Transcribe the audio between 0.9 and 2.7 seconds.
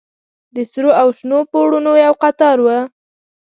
او شنو پوړونو يو قطار و.